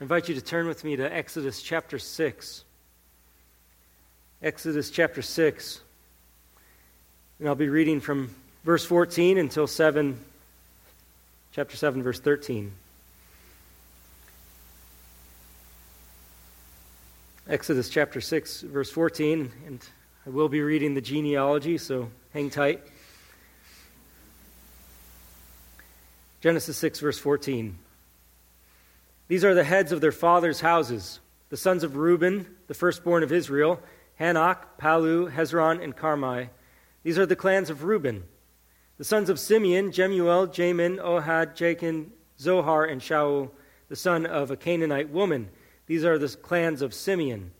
[0.00, 2.64] I invite you to turn with me to Exodus chapter 6.
[4.40, 5.80] Exodus chapter 6.
[7.40, 8.32] And I'll be reading from
[8.62, 10.16] verse 14 until 7,
[11.50, 12.70] chapter 7, verse 13.
[17.48, 19.84] Exodus chapter 6, verse 14, and
[20.24, 22.82] I will be reading the genealogy, so hang tight.
[26.40, 27.76] Genesis 6, verse 14.
[29.28, 33.32] These are the heads of their fathers' houses the sons of Reuben, the firstborn of
[33.32, 33.80] Israel,
[34.20, 36.50] Hanoch, Pallu, Hezron, and Carmi.
[37.02, 38.24] These are the clans of Reuben.
[38.98, 43.50] The sons of Simeon, Jemuel, Jamin, Ohad, Jachin, Zohar, and Shaul,
[43.88, 45.48] the son of a Canaanite woman.
[45.86, 47.52] These are the clans of Simeon.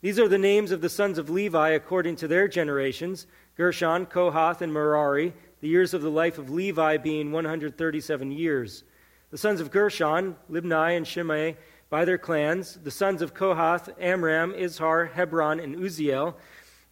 [0.00, 3.26] These are the names of the sons of Levi according to their generations
[3.56, 8.84] Gershon, Kohath, and Merari, the years of the life of Levi being 137 years.
[9.30, 11.56] The sons of Gershon, Libni and Shimei,
[11.90, 12.78] by their clans.
[12.82, 16.34] The sons of Kohath, Amram, Izhar, Hebron, and Uzziel.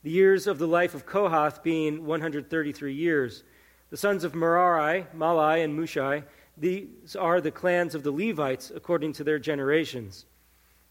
[0.02, 3.44] The years of the life of Kohath being 133 years.
[3.90, 6.24] The sons of Merari, Mahli, and Mushi.
[6.58, 10.26] These are the clans of the Levites according to their generations.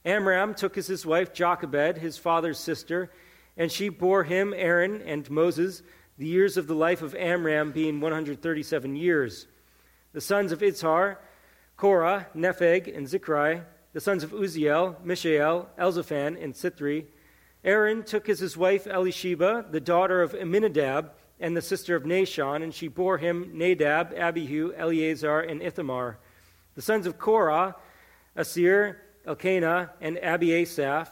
[0.06, 3.12] Amram took as his wife Jochebed, his father's sister,
[3.58, 5.84] and she bore him Aaron and Moses,
[6.18, 9.48] the years of the life of Amram being 137 years.
[10.14, 11.18] The sons of Izhar,
[11.76, 17.06] Korah, Nepheg, and Zichri, the sons of Uzziel, Mishael, Elzaphan, and Sithri.
[17.64, 22.64] Aaron took as his wife Elisheba, the daughter of Amminadab, and the sister of Nahshon,
[22.64, 26.18] and she bore him Nadab, Abihu, Eleazar, and Ithamar.
[26.76, 27.76] The sons of Korah,
[28.36, 31.10] Asir, Elkanah, and Abiasaph.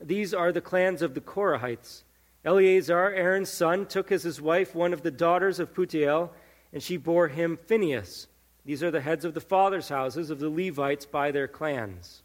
[0.00, 2.02] These are the clans of the Korahites.
[2.44, 6.30] Eleazar, Aaron's son, took as his wife one of the daughters of Putiel,
[6.72, 8.28] and she bore him Phinehas.
[8.66, 12.24] These are the heads of the fathers' houses of the Levites by their clans.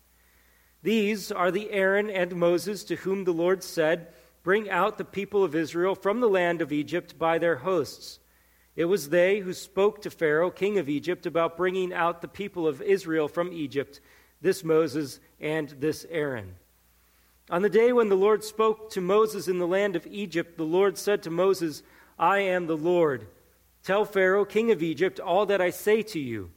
[0.82, 4.08] These are the Aaron and Moses to whom the Lord said,
[4.42, 8.18] Bring out the people of Israel from the land of Egypt by their hosts.
[8.76, 12.68] It was they who spoke to Pharaoh, king of Egypt, about bringing out the people
[12.68, 14.02] of Israel from Egypt,
[14.42, 16.56] this Moses and this Aaron.
[17.52, 20.64] On the day when the Lord spoke to Moses in the land of Egypt, the
[20.64, 21.84] Lord said to Moses,
[22.18, 23.28] I am the Lord.
[23.84, 26.52] Tell Pharaoh, king of Egypt, all that I say to you.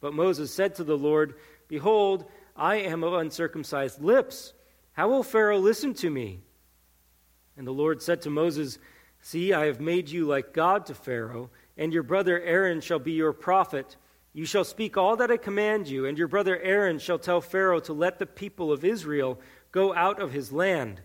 [0.00, 1.34] But Moses said to the Lord,
[1.68, 2.24] Behold,
[2.56, 4.52] I am of uncircumcised lips.
[4.92, 6.40] How will Pharaoh listen to me?
[7.56, 8.78] And the Lord said to Moses,
[9.20, 13.12] See, I have made you like God to Pharaoh, and your brother Aaron shall be
[13.12, 13.96] your prophet.
[14.32, 17.80] You shall speak all that I command you, and your brother Aaron shall tell Pharaoh
[17.80, 19.38] to let the people of Israel
[19.70, 21.00] go out of his land.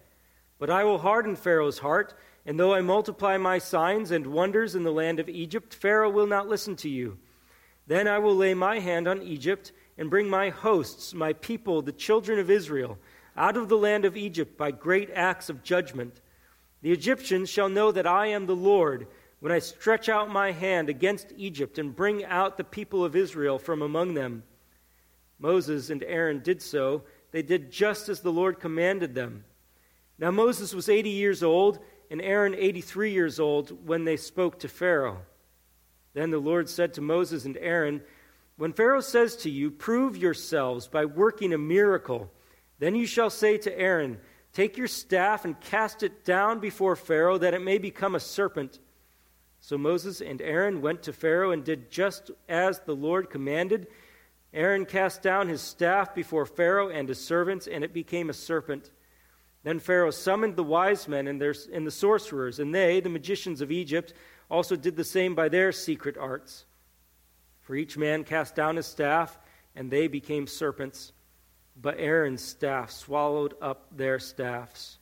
[0.60, 2.16] But I will harden Pharaoh's heart
[2.48, 6.28] and though I multiply my signs and wonders in the land of Egypt, Pharaoh will
[6.28, 7.18] not listen to you.
[7.88, 11.92] Then I will lay my hand on Egypt and bring my hosts, my people, the
[11.92, 12.98] children of Israel,
[13.36, 16.22] out of the land of Egypt by great acts of judgment.
[16.82, 19.08] The Egyptians shall know that I am the Lord
[19.42, 23.60] when I stretch out my hand against Egypt and bring out the people of Israel
[23.60, 24.44] from among them.
[25.38, 27.04] Moses and Aaron did so.
[27.32, 29.44] They did just as the Lord commanded them.
[30.18, 34.68] Now Moses was 80 years old and Aaron 83 years old when they spoke to
[34.68, 35.22] Pharaoh.
[36.14, 38.02] Then the Lord said to Moses and Aaron,
[38.58, 42.32] When Pharaoh says to you, Prove yourselves by working a miracle,
[42.80, 44.20] then you shall say to Aaron,
[44.54, 48.80] Take your staff and cast it down before Pharaoh, that it may become a serpent.
[49.60, 53.88] So Moses and Aaron went to Pharaoh and did just as the Lord commanded.
[54.54, 58.90] Aaron cast down his staff before Pharaoh and his servants, and it became a serpent.
[59.68, 63.60] Then Pharaoh summoned the wise men and, their, and the sorcerers, and they, the magicians
[63.60, 64.14] of Egypt,
[64.50, 66.64] also did the same by their secret arts.
[67.64, 69.38] For each man cast down his staff,
[69.76, 71.12] and they became serpents.
[71.82, 75.00] But Aaron's staff swallowed up their staffs.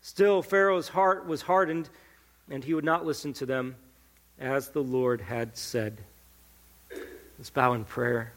[0.00, 1.90] Still, Pharaoh's heart was hardened,
[2.48, 3.76] and he would not listen to them,
[4.38, 6.00] as the Lord had said.
[7.36, 8.32] Let's bow in prayer.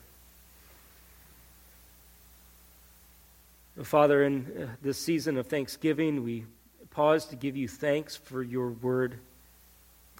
[3.82, 6.46] Father, in uh, this season of thanksgiving, we
[6.92, 9.18] pause to give you thanks for your word.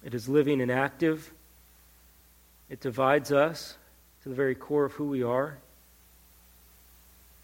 [0.02, 1.32] It is living and active.
[2.68, 3.76] It divides us
[4.24, 5.58] to the very core of who we are.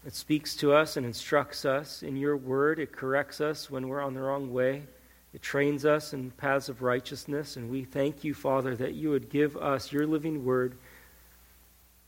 [0.05, 2.79] It speaks to us and instructs us in your word.
[2.79, 4.83] It corrects us when we're on the wrong way.
[5.33, 7.55] It trains us in paths of righteousness.
[7.55, 10.75] And we thank you, Father, that you would give us your living word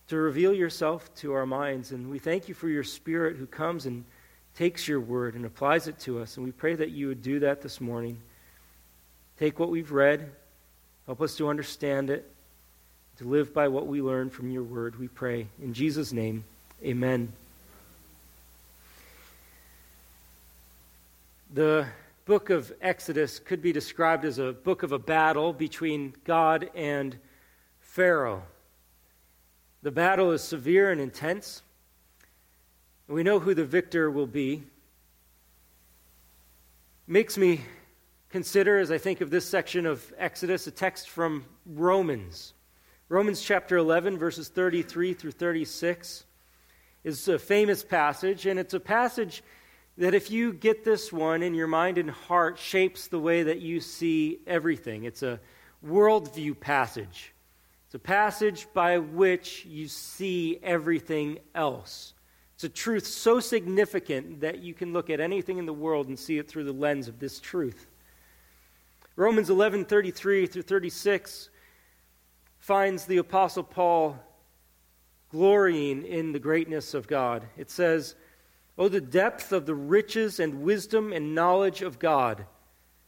[0.08, 1.92] to reveal yourself to our minds.
[1.92, 4.04] And we thank you for your Spirit who comes and
[4.56, 6.38] takes your word and applies it to us.
[6.38, 8.18] And we pray that you would do that this morning.
[9.40, 10.30] Take what we've read,
[11.06, 12.30] help us to understand it,
[13.18, 15.48] to live by what we learn from your word, we pray.
[15.62, 16.44] In Jesus' name,
[16.84, 17.32] amen.
[21.54, 21.86] The
[22.26, 27.16] book of Exodus could be described as a book of a battle between God and
[27.82, 28.44] Pharaoh.
[29.84, 31.62] The battle is severe and intense.
[33.10, 34.64] We know who the victor will be.
[37.06, 37.60] Makes me
[38.30, 42.54] consider, as I think of this section of Exodus, a text from Romans.
[43.10, 46.24] Romans chapter 11, verses 33 through 36
[47.04, 49.44] is a famous passage, and it's a passage
[49.98, 53.60] that if you get this one in your mind and heart, shapes the way that
[53.60, 55.04] you see everything.
[55.04, 55.42] It's a
[55.86, 57.34] worldview passage.
[57.94, 62.16] It's a passage by which you see everything else.
[62.56, 66.18] It's a truth so significant that you can look at anything in the world and
[66.18, 67.86] see it through the lens of this truth.
[69.16, 71.52] Romans 11:33 through 36
[72.58, 74.18] finds the apostle Paul
[75.30, 77.48] glorying in the greatness of God.
[77.58, 78.16] It says,
[78.76, 82.48] Oh, the depth of the riches and wisdom and knowledge of God!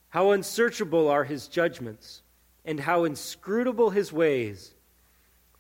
[0.09, 2.21] How unsearchable are his judgments,
[2.63, 4.73] and how inscrutable his ways!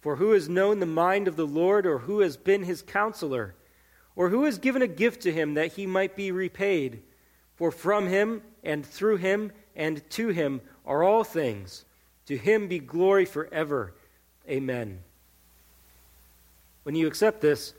[0.05, 3.55] For who has known the mind of the Lord, or who has been his counselor,
[4.15, 7.01] or who has given a gift to him that he might be repaid?
[7.55, 11.85] For from him, and through him, and to him are all things.
[12.27, 13.95] To him be glory forever.
[14.47, 14.99] Amen.
[16.83, 17.73] When you accept this,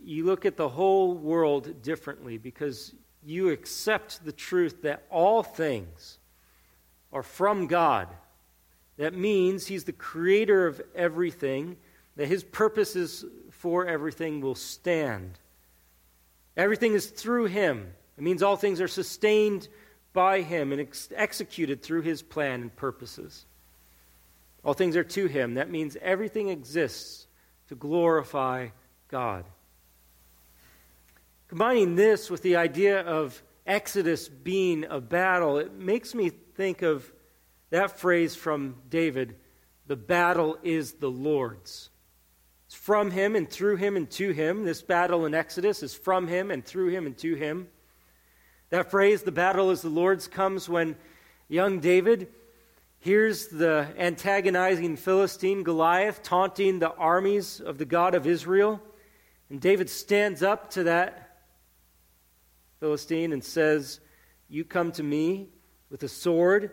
[0.00, 2.94] you look at the whole world differently because
[3.24, 6.20] you accept the truth that all things
[7.12, 8.06] are from God.
[8.96, 11.76] That means He's the creator of everything,
[12.16, 15.38] that His purposes for everything will stand.
[16.56, 17.92] Everything is through Him.
[18.16, 19.68] It means all things are sustained
[20.12, 23.44] by Him and ex- executed through His plan and purposes.
[24.64, 25.54] All things are to Him.
[25.54, 27.26] That means everything exists
[27.68, 28.68] to glorify
[29.08, 29.44] God.
[31.48, 37.12] Combining this with the idea of Exodus being a battle, it makes me think of
[37.70, 39.36] that phrase from David
[39.86, 41.90] the battle is the Lord's.
[42.66, 44.64] It's from him and through him and to him.
[44.64, 47.68] This battle in Exodus is from him and through him and to him.
[48.70, 50.96] That phrase, the battle is the Lord's, comes when
[51.48, 52.28] young David
[52.98, 58.82] hears the antagonizing Philistine Goliath taunting the armies of the God of Israel.
[59.48, 61.38] And David stands up to that
[62.80, 64.00] Philistine and says,
[64.48, 65.50] You come to me
[65.88, 66.72] with a sword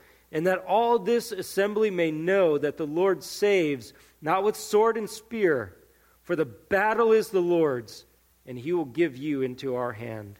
[0.31, 5.09] and that all this assembly may know that the Lord saves, not with sword and
[5.09, 5.75] spear,
[6.23, 8.05] for the battle is the Lord's,
[8.45, 10.39] and he will give you into our hand.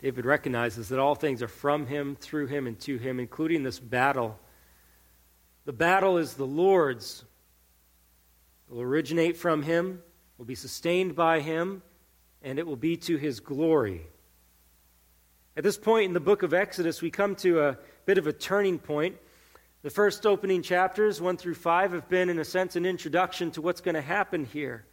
[0.00, 3.80] David recognizes that all things are from him, through him, and to him, including this
[3.80, 4.38] battle.
[5.64, 7.24] The battle is the Lord's.
[8.68, 10.02] It will originate from him,
[10.36, 11.82] will be sustained by him,
[12.42, 14.06] and it will be to his glory.
[15.56, 18.32] At this point in the book of Exodus, we come to a bit of a
[18.32, 19.16] turning point.
[19.82, 23.62] The first opening chapters, 1 through 5, have been, in a sense, an introduction to
[23.62, 24.84] what's going to happen here.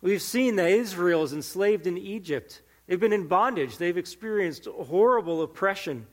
[0.00, 2.62] We've seen that Israel is enslaved in Egypt.
[2.86, 3.76] They've been in bondage.
[3.76, 6.06] They've experienced horrible oppression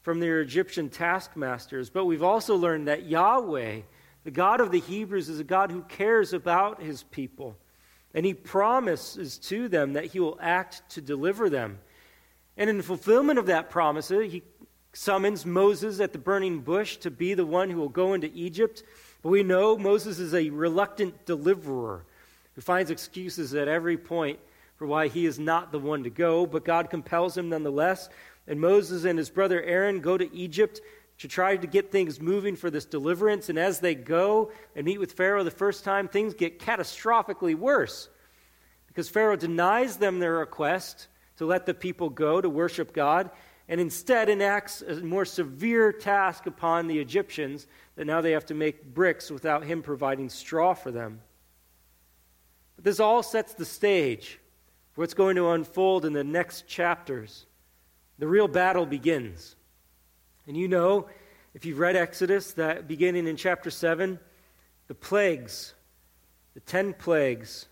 [0.00, 1.90] from their Egyptian taskmasters.
[1.90, 3.80] But we've also learned that Yahweh,
[4.24, 7.58] the God of the Hebrews, is a God who cares about his people.
[8.14, 11.78] And he promises to them that he will act to deliver them.
[12.56, 14.42] And in fulfillment of that promise, uh, he
[14.92, 18.82] summons Moses at the burning bush to be the one who will go into Egypt.
[19.22, 22.04] But we know Moses is a reluctant deliverer
[22.54, 24.38] who finds excuses at every point
[24.76, 28.08] for why he is not the one to go, but God compels him nonetheless.
[28.46, 30.80] And Moses and his brother Aaron go to Egypt
[31.18, 33.48] to try to get things moving for this deliverance.
[33.48, 38.08] And as they go and meet with Pharaoh the first time, things get catastrophically worse
[38.86, 43.30] because Pharaoh denies them their request to let the people go to worship God,
[43.68, 47.66] and instead enacts a more severe task upon the Egyptians
[47.96, 51.20] that now they have to make bricks without him providing straw for them.
[52.76, 54.38] But this all sets the stage
[54.92, 57.46] for what's going to unfold in the next chapters.
[58.18, 59.56] The real battle begins.
[60.46, 61.08] And you know,
[61.54, 64.18] if you've read Exodus, that beginning in chapter 7,
[64.88, 65.74] the plagues,
[66.54, 67.66] the ten plagues,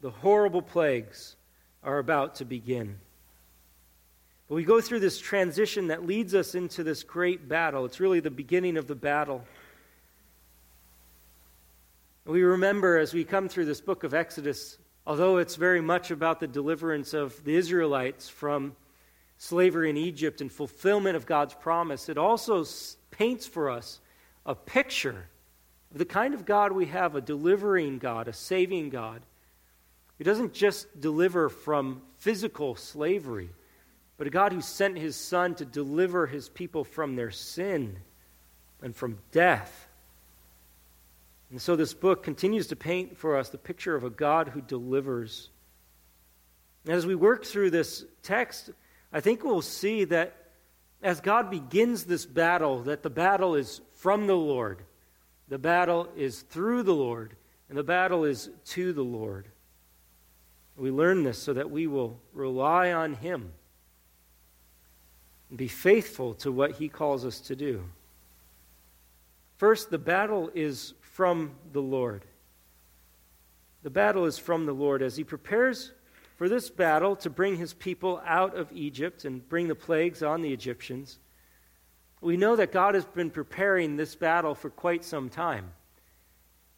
[0.00, 1.36] the horrible plagues,
[1.84, 2.98] are about to begin.
[4.48, 7.84] But we go through this transition that leads us into this great battle.
[7.84, 9.44] It's really the beginning of the battle.
[12.26, 16.40] We remember as we come through this book of Exodus, although it's very much about
[16.40, 18.76] the deliverance of the Israelites from
[19.36, 22.64] slavery in Egypt and fulfillment of God's promise, it also
[23.10, 24.00] paints for us
[24.46, 25.26] a picture
[25.90, 29.22] of the kind of God we have a delivering God, a saving God.
[30.18, 33.50] He doesn't just deliver from physical slavery,
[34.16, 37.98] but a God who sent his Son to deliver his people from their sin
[38.80, 39.88] and from death.
[41.50, 44.60] And so this book continues to paint for us the picture of a God who
[44.60, 45.50] delivers.
[46.84, 48.70] And as we work through this text,
[49.12, 50.36] I think we'll see that
[51.02, 54.82] as God begins this battle, that the battle is from the Lord,
[55.48, 57.36] the battle is through the Lord,
[57.68, 59.48] and the battle is to the Lord.
[60.76, 63.52] We learn this so that we will rely on Him
[65.48, 67.84] and be faithful to what He calls us to do.
[69.56, 72.24] First, the battle is from the Lord.
[73.82, 75.92] The battle is from the Lord as He prepares
[76.36, 80.42] for this battle to bring His people out of Egypt and bring the plagues on
[80.42, 81.18] the Egyptians.
[82.20, 85.70] We know that God has been preparing this battle for quite some time.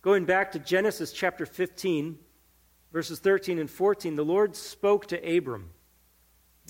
[0.03, 2.19] Going back to Genesis chapter 15,
[2.97, 5.69] verses 13 and 14, the Lord spoke to Abram,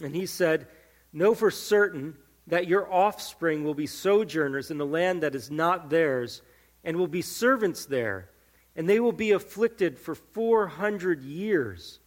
[0.03, 0.67] and He said,
[1.13, 2.17] Know for certain
[2.49, 6.43] that your offspring will be sojourners in the land that is not theirs
[6.83, 8.29] and will be servants there,
[8.75, 12.01] and they will be afflicted for 400 years.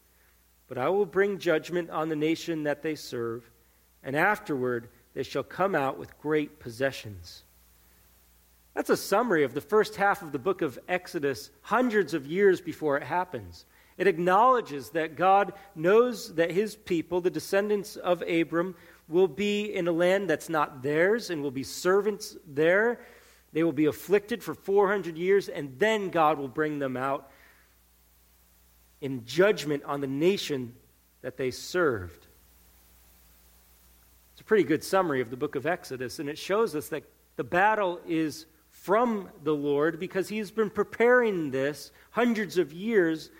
[0.67, 3.49] But I will bring judgment on the nation that they serve,
[4.03, 7.43] and afterward they shall come out with great possessions.
[8.73, 12.59] That's a summary of the first half of the book of Exodus, hundreds of years
[12.59, 13.63] before it happens.
[13.99, 18.73] It acknowledges that God knows that his people, the descendants of Abram,
[19.07, 22.99] will be in a land that's not theirs and will be servants there
[23.51, 27.31] they will be afflicted for 400 years, and then God will bring them out
[29.01, 30.75] in judgment on the nation
[31.21, 32.27] that they served.
[34.33, 37.03] It's a pretty good summary of the book of Exodus, and it shows us that
[37.37, 43.31] the battle is from the Lord because He's been preparing this hundreds of years,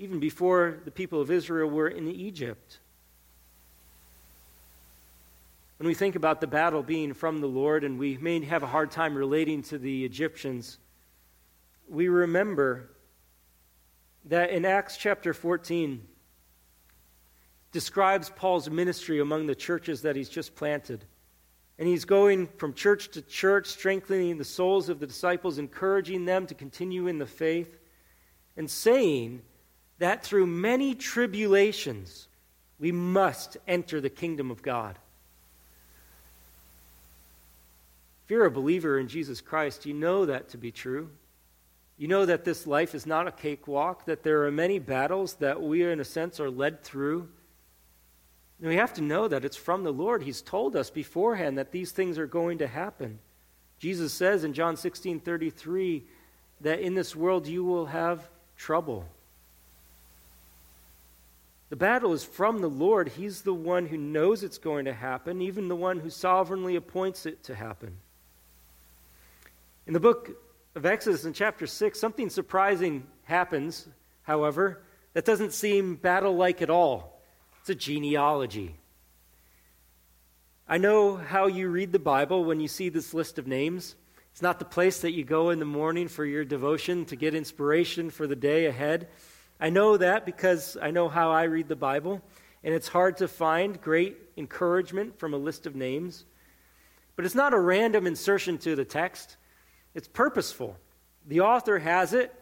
[0.00, 2.78] even before the people of Israel were in Egypt.
[5.76, 8.66] When we think about the battle being from the Lord, and we may have a
[8.66, 10.78] hard time relating to the Egyptians,
[11.86, 12.88] we remember
[14.24, 16.02] that in Acts chapter 14
[17.70, 21.04] describes Paul's ministry among the churches that he's just planted.
[21.78, 26.46] And he's going from church to church, strengthening the souls of the disciples, encouraging them
[26.46, 27.78] to continue in the faith,
[28.56, 29.42] and saying
[30.00, 32.26] that through many tribulations
[32.78, 34.98] we must enter the kingdom of God.
[38.24, 41.10] If you're a believer in Jesus Christ, you know that to be true.
[41.98, 45.60] You know that this life is not a cakewalk, that there are many battles that
[45.60, 47.28] we, in a sense, are led through.
[48.58, 50.22] And we have to know that it's from the Lord.
[50.22, 53.18] He's told us beforehand that these things are going to happen.
[53.78, 56.04] Jesus says in John 16 33
[56.62, 58.26] that in this world you will have
[58.56, 59.06] trouble.
[61.70, 63.08] The battle is from the Lord.
[63.08, 67.26] He's the one who knows it's going to happen, even the one who sovereignly appoints
[67.26, 67.96] it to happen.
[69.86, 70.30] In the book
[70.74, 73.88] of Exodus, in chapter 6, something surprising happens,
[74.22, 74.82] however,
[75.14, 77.22] that doesn't seem battle like at all.
[77.60, 78.74] It's a genealogy.
[80.68, 83.94] I know how you read the Bible when you see this list of names.
[84.32, 87.34] It's not the place that you go in the morning for your devotion to get
[87.34, 89.08] inspiration for the day ahead.
[89.60, 92.22] I know that because I know how I read the Bible,
[92.64, 96.24] and it's hard to find great encouragement from a list of names.
[97.16, 99.36] But it's not a random insertion to the text.
[99.94, 100.78] It's purposeful.
[101.26, 102.34] The author has it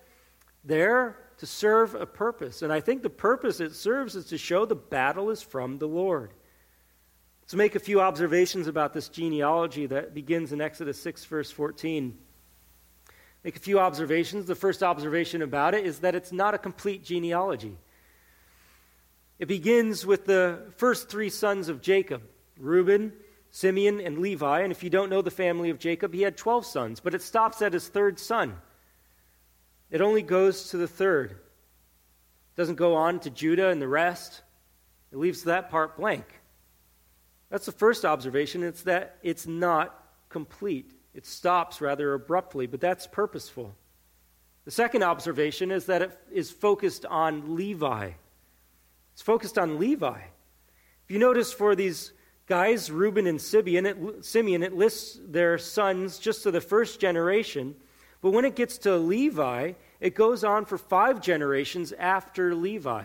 [0.65, 2.63] there to serve a purpose.
[2.63, 5.89] And I think the purpose it serves is to show the battle is from the
[5.89, 6.33] Lord.
[7.43, 12.17] Let's make a few observations about this genealogy that begins in Exodus 6, verse 14.
[13.45, 14.47] Make a few observations.
[14.47, 17.77] The first observation about it is that it's not a complete genealogy.
[19.39, 22.23] It begins with the first three sons of Jacob
[22.59, 23.13] Reuben,
[23.51, 24.61] Simeon, and Levi.
[24.61, 27.23] And if you don't know the family of Jacob, he had 12 sons, but it
[27.23, 28.57] stops at his third son.
[29.91, 31.31] It only goes to the third.
[31.31, 34.43] It doesn't go on to Judah and the rest.
[35.13, 36.27] It leaves that part blank.
[37.49, 38.63] That's the first observation.
[38.63, 39.95] It's that it's not
[40.29, 40.93] complete.
[41.15, 43.75] It stops rather abruptly, but that's purposeful.
[44.65, 48.11] The second observation is that it is focused on Levi.
[49.15, 50.21] It's focused on Levi.
[51.05, 52.13] If you notice for these
[52.47, 57.75] guys, Reuben and Simeon, it, Simeon, it lists their sons just to the first generation.
[58.21, 63.05] But when it gets to Levi, it goes on for five generations after Levi.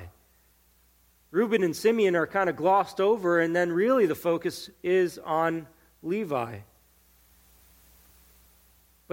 [1.32, 5.68] Reuben and Simeon are kind of glossed over, and then really the focus is on
[6.02, 6.60] Levi.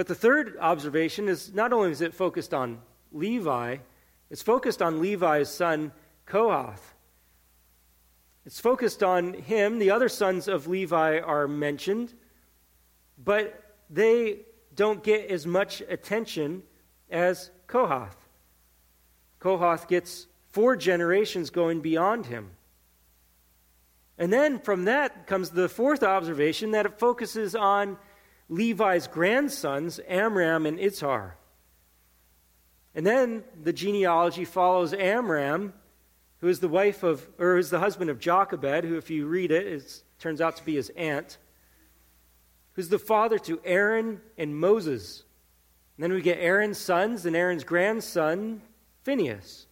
[0.00, 2.80] But the third observation is not only is it focused on
[3.12, 3.76] Levi,
[4.30, 5.92] it's focused on Levi's son
[6.24, 6.94] Kohath.
[8.46, 9.78] It's focused on him.
[9.78, 12.14] The other sons of Levi are mentioned,
[13.22, 14.38] but they
[14.74, 16.62] don't get as much attention
[17.10, 18.16] as Kohath.
[19.38, 22.52] Kohath gets four generations going beyond him.
[24.16, 27.98] And then from that comes the fourth observation that it focuses on
[28.50, 31.32] Levi's grandsons, Amram and Izhar.
[32.94, 35.72] And then the genealogy follows Amram,
[36.40, 39.52] who is the wife of, or is the husband of Jochebed, who, if you read
[39.52, 41.38] it, it turns out to be his aunt,
[42.72, 45.22] who's the father to Aaron and Moses.
[45.96, 48.62] And then we get Aaron's sons and Aaron's grandson,
[49.04, 49.66] Phineas.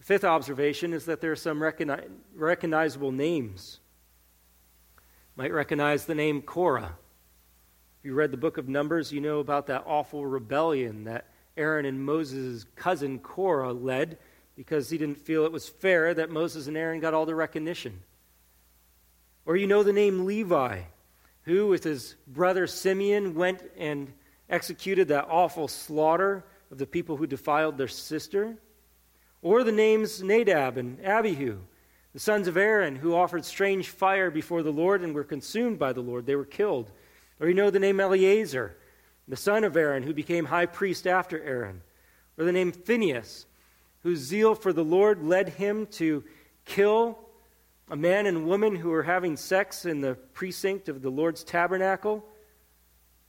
[0.00, 3.80] The fifth observation is that there are some recogni- recognizable names.
[5.38, 6.96] Might recognize the name Korah.
[8.00, 11.86] If you read the book of Numbers, you know about that awful rebellion that Aaron
[11.86, 14.18] and Moses' cousin Korah led
[14.56, 18.02] because he didn't feel it was fair that Moses and Aaron got all the recognition.
[19.46, 20.80] Or you know the name Levi
[21.42, 24.12] who, with his brother Simeon, went and
[24.50, 28.56] executed that awful slaughter of the people who defiled their sister.
[29.40, 31.60] Or the names Nadab and Abihu,
[32.18, 35.92] the sons of Aaron, who offered strange fire before the Lord and were consumed by
[35.92, 36.26] the Lord.
[36.26, 36.90] They were killed.
[37.38, 38.76] Or you know the name Eleazar,
[39.28, 41.80] the son of Aaron, who became high priest after Aaron.
[42.36, 43.46] Or the name Phineas,
[44.02, 46.24] whose zeal for the Lord led him to
[46.64, 47.20] kill
[47.88, 52.24] a man and woman who were having sex in the precinct of the Lord's tabernacle,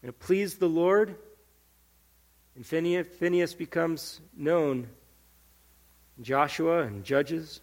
[0.01, 1.15] and it pleased the Lord.
[2.55, 4.87] And Phineas, becomes known
[6.19, 7.61] Joshua and Judges.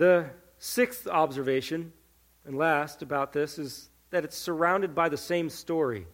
[0.00, 1.92] The sixth observation,
[2.46, 6.06] and last about this, is that it's surrounded by the same story.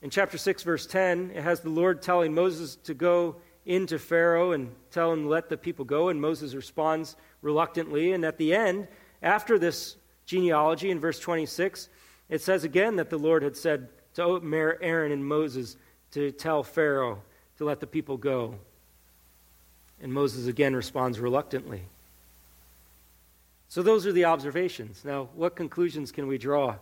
[0.00, 4.52] In chapter 6, verse 10, it has the Lord telling Moses to go into Pharaoh
[4.52, 6.08] and tell him, let the people go.
[6.08, 8.12] And Moses responds reluctantly.
[8.12, 8.88] And at the end,
[9.22, 11.90] after this genealogy in verse 26,
[12.30, 14.40] it says again that the Lord had said to
[14.80, 15.76] Aaron and Moses
[16.12, 17.20] to tell Pharaoh
[17.58, 18.54] to let the people go.
[20.00, 21.82] And Moses again responds reluctantly.
[23.70, 25.04] So, those are the observations.
[25.04, 26.74] Now, what conclusions can we draw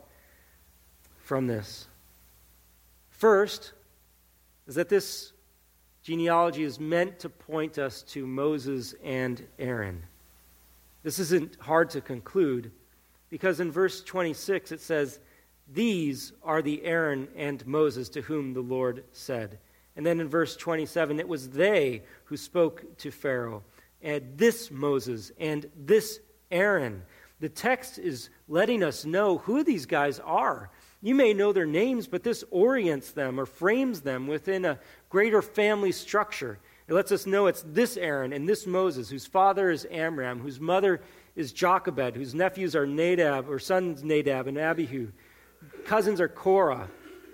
[1.19, 1.87] from this?
[3.11, 3.75] First,
[4.67, 5.35] is that this
[6.03, 10.03] Genealogy is meant to point us to Moses and Aaron.
[11.03, 12.73] This isn't hard to conclude
[13.29, 15.21] because in verse 26 it says,
[15.71, 19.59] These are the Aaron and Moses to whom the Lord said.
[19.95, 23.63] And then in verse 27, it was they who spoke to Pharaoh,
[24.01, 27.03] and this Moses and this Aaron.
[27.41, 30.71] The text is letting us know who these guys are.
[31.01, 35.43] You may know their names, but this orients them or frames them within a greater
[35.43, 36.59] family structure.
[36.89, 40.59] It lets us know it's this Aaron and this Moses, whose father is Amram, whose
[40.59, 41.01] mother
[41.37, 45.13] is Jochebed, whose nephews are Nadab, or sons Nadab and Abihu.
[45.85, 46.89] Cousins are Korah.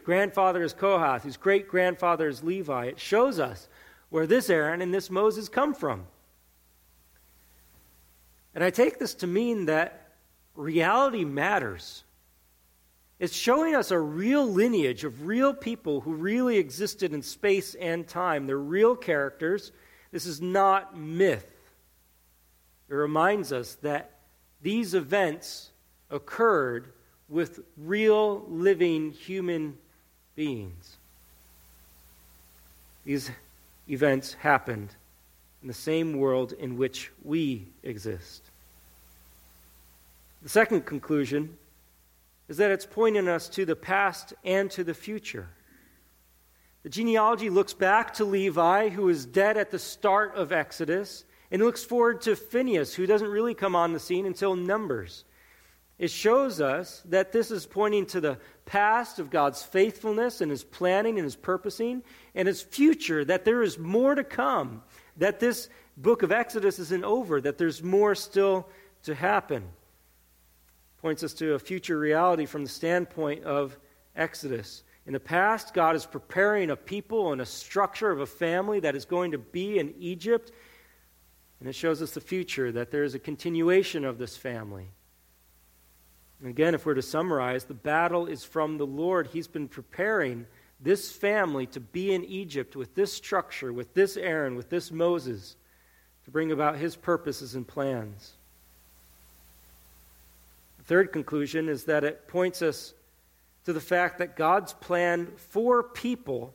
[0.05, 2.87] Grandfather is Kohath, whose great grandfather is Levi.
[2.87, 3.69] It shows us
[4.11, 6.07] where this Aaron and this Moses come from.
[8.55, 10.13] And I take this to mean that
[10.55, 12.05] reality matters.
[13.19, 18.07] It's showing us a real lineage of real people who really existed in space and
[18.07, 18.47] time.
[18.47, 19.73] They're real characters.
[20.13, 21.47] This is not myth.
[22.89, 24.11] It reminds us that
[24.63, 25.71] these events
[26.11, 26.93] occurred
[27.29, 29.79] with real living human
[30.37, 30.97] beings.
[33.05, 33.31] These
[33.89, 34.95] events happened
[35.65, 38.43] in the same world in which we exist.
[40.43, 41.57] The second conclusion
[42.49, 45.49] is that it's pointing us to the past and to the future.
[46.83, 51.63] The genealogy looks back to Levi, who was dead at the start of Exodus, and
[51.63, 55.25] looks forward to Phineas, who doesn't really come on the scene until Numbers.
[55.99, 60.63] It shows us that this is pointing to the past of God's faithfulness and his
[60.63, 62.03] planning and his purposing,
[62.35, 64.83] and his future, that there is more to come,
[65.17, 68.69] that this book of Exodus isn't over, that there's more still
[69.05, 69.65] to happen
[71.05, 73.79] points us to a future reality from the standpoint of
[74.17, 74.85] Exodus.
[75.05, 78.97] In the past, God is preparing a people and a structure of a family that
[78.97, 80.51] is going to be in Egypt.
[81.61, 84.93] And it shows us the future, that there is a continuation of this family.
[86.41, 89.27] And again, if we're to summarize, the battle is from the Lord.
[89.27, 90.47] He's been preparing
[90.85, 95.57] this family to be in Egypt with this structure, with this Aaron, with this Moses,
[96.25, 98.33] to bring about his purposes and plans.
[100.79, 102.95] The third conclusion is that it points us
[103.65, 106.55] to the fact that God's plan for people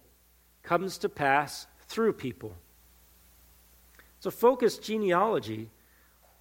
[0.61, 2.55] comes to pass through people.
[4.19, 5.69] So, focus genealogy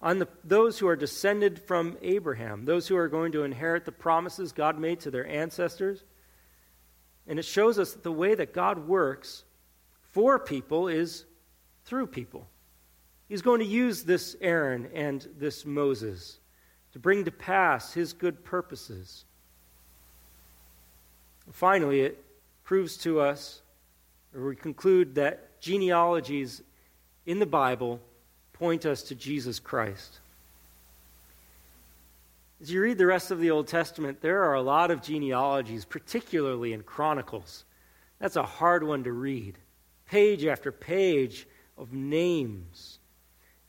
[0.01, 3.91] on the, those who are descended from Abraham, those who are going to inherit the
[3.91, 6.03] promises God made to their ancestors.
[7.29, 9.43] And it shows us that the way that God works
[10.11, 11.25] for people is
[11.85, 12.47] through people.
[13.29, 16.39] He's going to use this Aaron and this Moses
[16.91, 19.25] to bring to pass his good purposes.
[21.51, 22.23] Finally, it
[22.63, 23.61] proves to us,
[24.35, 26.63] or we conclude that genealogies
[27.27, 27.99] in the Bible
[28.53, 30.19] point us to Jesus Christ.
[32.61, 35.85] As you read the rest of the Old Testament, there are a lot of genealogies,
[35.85, 37.65] particularly in Chronicles.
[38.19, 39.57] That's a hard one to read.
[40.05, 42.99] Page after page of names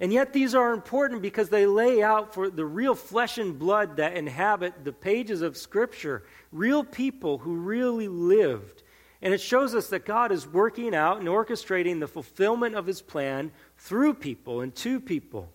[0.01, 3.97] and yet, these are important because they lay out for the real flesh and blood
[3.97, 8.83] that inhabit the pages of Scripture, real people who really lived.
[9.21, 13.03] And it shows us that God is working out and orchestrating the fulfillment of His
[13.03, 15.53] plan through people and to people.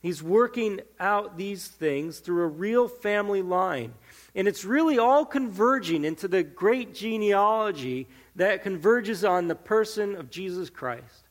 [0.00, 3.94] He's working out these things through a real family line.
[4.34, 8.06] And it's really all converging into the great genealogy
[8.36, 11.28] that converges on the person of Jesus Christ.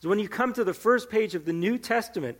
[0.00, 2.36] So when you come to the first page of the New Testament,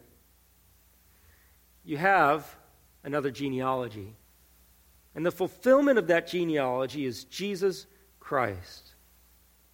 [1.84, 2.56] you have
[3.02, 4.14] another genealogy.
[5.14, 7.86] And the fulfillment of that genealogy is Jesus
[8.20, 8.94] Christ.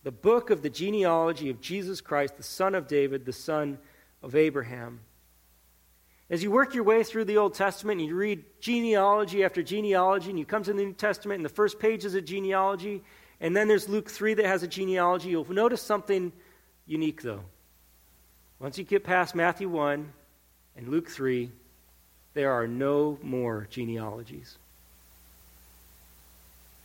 [0.05, 3.79] The book of the genealogy of Jesus Christ, the son of David, the son
[4.23, 5.01] of Abraham.
[6.31, 10.29] As you work your way through the Old Testament and you read genealogy after genealogy,
[10.29, 13.03] and you come to the New Testament, and the first page is a genealogy,
[13.41, 16.33] and then there's Luke 3 that has a genealogy, you'll notice something
[16.87, 17.45] unique, though.
[18.59, 20.13] Once you get past Matthew 1
[20.77, 21.51] and Luke 3,
[22.35, 24.59] there are no more genealogies.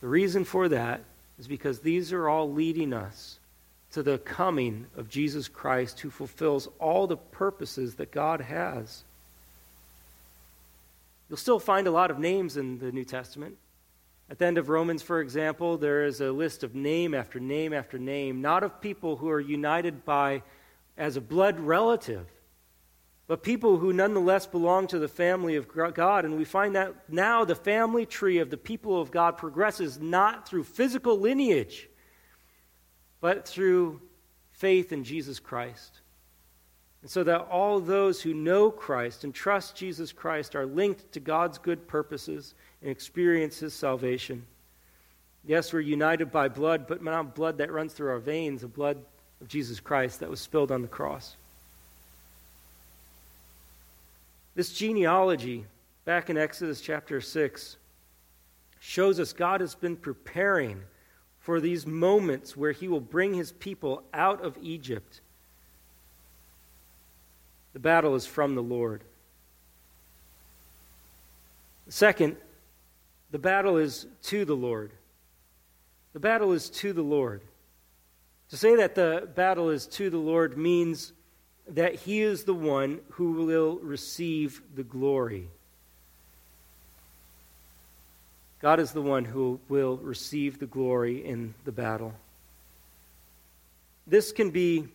[0.00, 1.02] The reason for that
[1.38, 3.38] is because these are all leading us
[3.92, 9.02] to the coming of Jesus Christ who fulfills all the purposes that God has.
[11.34, 13.56] You'll still find a lot of names in the New Testament.
[14.30, 17.72] At the end of Romans, for example, there is a list of name after name
[17.72, 20.44] after name, not of people who are united by
[20.96, 22.28] as a blood relative,
[23.26, 26.24] but people who nonetheless belong to the family of God.
[26.24, 30.48] And we find that now the family tree of the people of God progresses not
[30.48, 31.88] through physical lineage,
[33.20, 34.00] but through
[34.52, 36.00] faith in Jesus Christ.
[37.04, 41.20] And so that all those who know Christ and trust Jesus Christ are linked to
[41.20, 44.46] God's good purposes and experience his salvation.
[45.44, 48.96] Yes, we're united by blood, but not blood that runs through our veins, a blood
[49.42, 51.36] of Jesus Christ that was spilled on the cross.
[54.54, 55.66] This genealogy,
[56.06, 57.76] back in Exodus chapter 6,
[58.80, 60.80] shows us God has been preparing
[61.40, 65.20] for these moments where he will bring his people out of Egypt.
[67.74, 69.02] The battle is from the Lord.
[71.88, 72.36] Second,
[73.30, 74.92] the battle is to the Lord.
[76.12, 77.42] The battle is to the Lord.
[78.50, 81.12] To say that the battle is to the Lord means
[81.68, 85.48] that he is the one who will receive the glory.
[88.62, 92.14] God is the one who will receive the glory in the battle.
[94.06, 94.88] This can be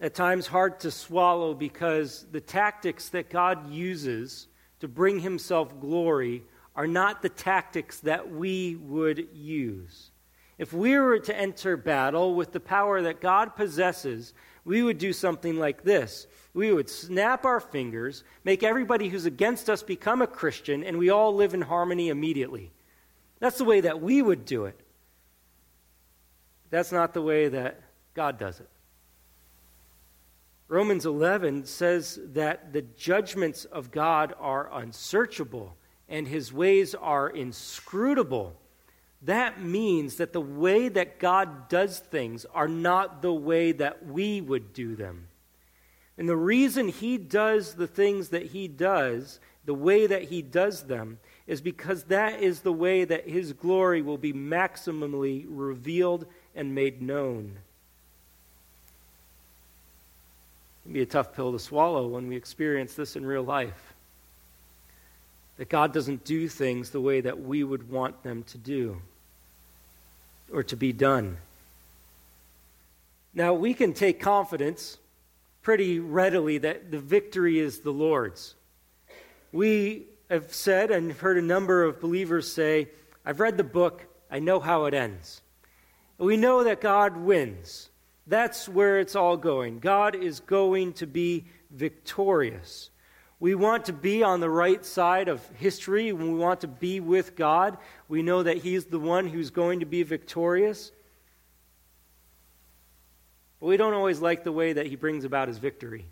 [0.00, 4.48] at times hard to swallow because the tactics that God uses
[4.80, 6.42] to bring himself glory
[6.74, 10.10] are not the tactics that we would use.
[10.58, 15.12] If we were to enter battle with the power that God possesses, we would do
[15.12, 16.26] something like this.
[16.54, 21.10] We would snap our fingers, make everybody who's against us become a Christian, and we
[21.10, 22.72] all live in harmony immediately.
[23.38, 24.78] That's the way that we would do it.
[26.70, 27.80] That's not the way that
[28.14, 28.68] God does it.
[30.68, 35.76] Romans 11 says that the judgments of God are unsearchable
[36.08, 38.56] and his ways are inscrutable.
[39.22, 44.40] That means that the way that God does things are not the way that we
[44.40, 45.28] would do them.
[46.18, 50.84] And the reason he does the things that he does, the way that he does
[50.84, 56.74] them, is because that is the way that his glory will be maximally revealed and
[56.74, 57.58] made known.
[60.86, 63.94] Can be a tough pill to swallow when we experience this in real life.
[65.58, 69.02] That God doesn't do things the way that we would want them to do
[70.52, 71.38] or to be done.
[73.34, 74.98] Now, we can take confidence
[75.62, 78.54] pretty readily that the victory is the Lord's.
[79.50, 82.88] We have said and heard a number of believers say,
[83.24, 85.40] I've read the book, I know how it ends.
[86.18, 87.88] We know that God wins.
[88.26, 89.78] That's where it's all going.
[89.78, 92.90] God is going to be victorious.
[93.38, 96.12] We want to be on the right side of history.
[96.12, 97.76] We want to be with God,
[98.08, 100.90] we know that He's the one who's going to be victorious.
[103.60, 106.06] But we don't always like the way that He brings about His victory.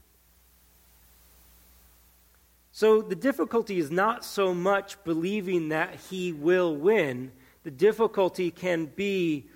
[2.72, 8.86] So the difficulty is not so much believing that He will win, the difficulty can
[8.86, 9.46] be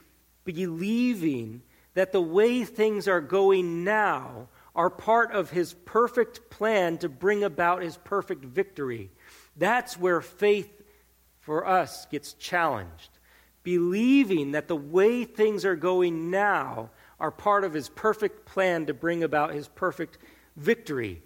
[0.45, 1.61] believing
[1.99, 7.43] that the way things are going now are part of his perfect plan to bring
[7.43, 9.11] about his perfect victory.
[9.57, 10.71] That's where faith
[11.41, 13.11] for us gets challenged.
[13.65, 18.95] Believing that the way things are going now are part of his perfect plan to
[18.95, 20.19] bring about his perfect
[20.57, 21.21] victory.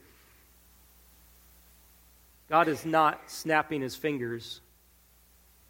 [2.49, 4.63] God is not snapping his fingers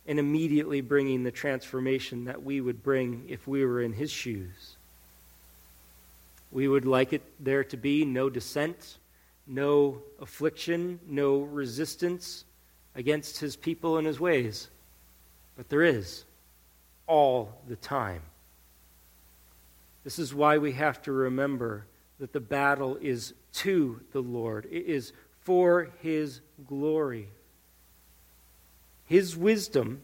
[0.07, 4.77] and immediately bringing the transformation that we would bring if we were in his shoes.
[6.53, 8.99] We would like it there to be no dissent,
[9.47, 12.45] no affliction, no resistance
[12.95, 14.69] against his people and his ways.
[15.57, 16.25] But there is
[17.07, 18.23] all the time.
[20.05, 21.87] This is why we have to remember
[22.19, 27.29] that the battle is to the Lord, it is for his glory.
[29.07, 30.03] His wisdom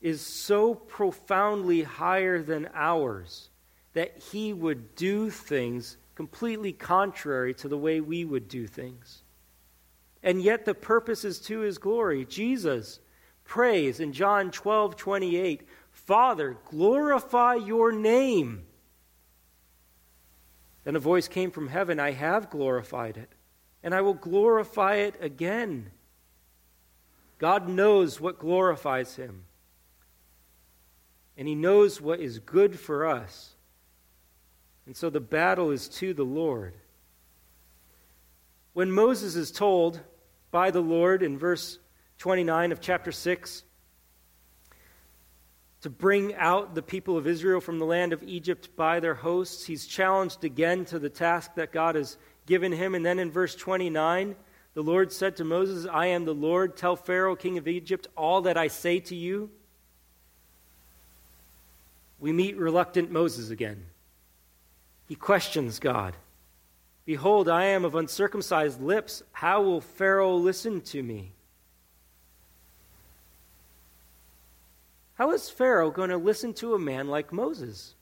[0.00, 3.49] is so profoundly higher than ours
[3.94, 9.22] that he would do things completely contrary to the way we would do things.
[10.22, 12.24] And yet the purpose is to his glory.
[12.24, 13.00] Jesus
[13.44, 18.66] prays in John 12 28, Father, glorify your name.
[20.84, 23.30] Then a voice came from heaven I have glorified it,
[23.82, 25.90] and I will glorify it again.
[27.38, 29.44] God knows what glorifies him.
[31.36, 33.54] And he knows what is good for us.
[34.90, 36.74] And so the battle is to the Lord.
[38.72, 40.00] When Moses is told
[40.50, 41.78] by the Lord in verse
[42.18, 43.62] 29 of chapter 6
[45.82, 49.64] to bring out the people of Israel from the land of Egypt by their hosts,
[49.64, 52.96] he's challenged again to the task that God has given him.
[52.96, 54.34] And then in verse 29,
[54.74, 56.76] the Lord said to Moses, I am the Lord.
[56.76, 59.50] Tell Pharaoh, king of Egypt, all that I say to you.
[62.18, 63.86] We meet reluctant Moses again.
[65.10, 66.14] He questions God.
[67.04, 69.24] Behold, I am of uncircumcised lips.
[69.32, 71.32] How will Pharaoh listen to me?
[75.14, 77.96] How is Pharaoh going to listen to a man like Moses?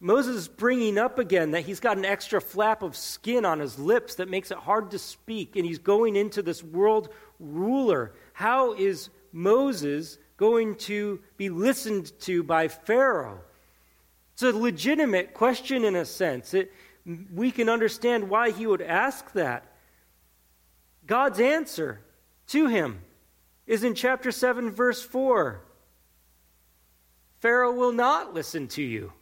[0.00, 3.78] Moses is bringing up again that he's got an extra flap of skin on his
[3.78, 8.14] lips that makes it hard to speak, and he's going into this world ruler.
[8.32, 13.42] How is Moses going to be listened to by Pharaoh?
[14.32, 16.54] It's a legitimate question in a sense.
[16.54, 16.72] It,
[17.34, 19.66] we can understand why he would ask that.
[21.06, 22.00] God's answer
[22.48, 23.00] to him
[23.66, 25.60] is in chapter 7, verse 4.
[27.40, 29.12] Pharaoh will not listen to you.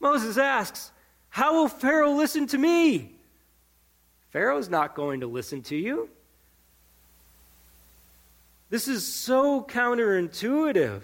[0.00, 0.90] Moses asks,
[1.28, 3.14] How will Pharaoh listen to me?
[4.30, 6.08] Pharaoh's not going to listen to you.
[8.68, 11.02] This is so counterintuitive.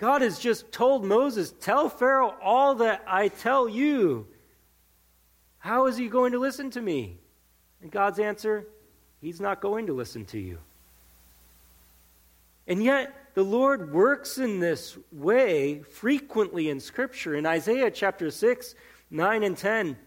[0.00, 4.26] God has just told Moses, Tell Pharaoh all that I tell you.
[5.58, 7.18] How is he going to listen to me?
[7.82, 8.66] And God's answer,
[9.20, 10.58] He's not going to listen to you.
[12.66, 17.34] And yet, the Lord works in this way frequently in Scripture.
[17.34, 18.74] In Isaiah chapter 6,
[19.10, 19.98] 9, and 10,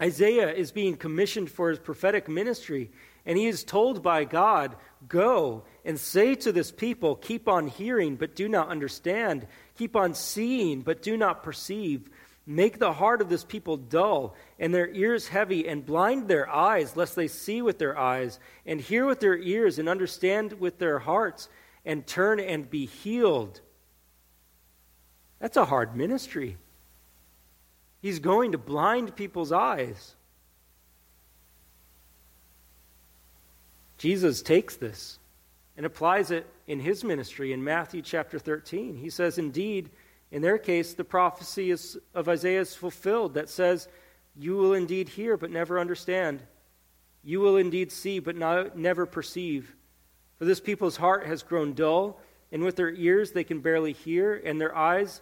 [0.00, 2.92] Isaiah is being commissioned for his prophetic ministry,
[3.26, 4.76] and he is told by God,
[5.08, 9.46] Go and say to this people, Keep on hearing, but do not understand.
[9.76, 12.08] Keep on seeing, but do not perceive.
[12.46, 16.96] Make the heart of this people dull, and their ears heavy, and blind their eyes,
[16.96, 21.00] lest they see with their eyes, and hear with their ears, and understand with their
[21.00, 21.48] hearts
[21.86, 23.60] and turn and be healed.
[25.38, 26.58] That's a hard ministry.
[28.02, 30.16] He's going to blind people's eyes.
[33.98, 35.18] Jesus takes this
[35.76, 38.96] and applies it in his ministry in Matthew chapter 13.
[38.96, 39.90] He says, Indeed,
[40.30, 43.88] in their case, the prophecy is, of Isaiah is fulfilled that says,
[44.36, 46.42] You will indeed hear, but never understand.
[47.22, 49.74] You will indeed see, but not, never perceive.
[50.38, 52.20] For this people's heart has grown dull,
[52.52, 55.20] and with their ears they can barely hear, and their eyes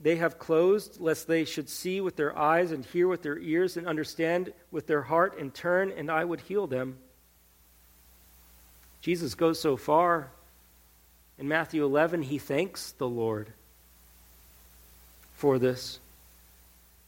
[0.00, 3.76] they have closed, lest they should see with their eyes and hear with their ears
[3.76, 6.98] and understand with their heart and turn, and I would heal them.
[9.00, 10.30] Jesus goes so far.
[11.38, 13.52] In Matthew 11, he thanks the Lord
[15.34, 16.00] for this.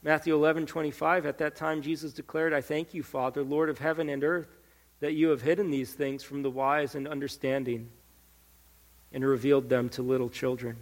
[0.03, 4.09] Matthew 11, 25, at that time Jesus declared, I thank you, Father, Lord of heaven
[4.09, 4.49] and earth,
[5.01, 7.89] that you have hidden these things from the wise and understanding
[9.13, 10.77] and revealed them to little children.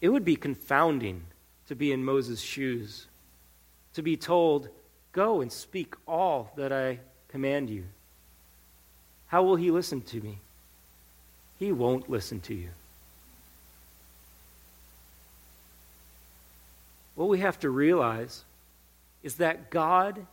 [0.00, 1.22] It would be confounding
[1.68, 3.06] to be in Moses' shoes,
[3.94, 4.68] to be told,
[5.14, 6.98] Go and speak all that I
[7.28, 7.84] command you.
[9.28, 10.40] How will he listen to me?
[11.58, 12.70] He won't listen to you.
[17.14, 18.44] What we have to realize
[19.22, 20.26] is that God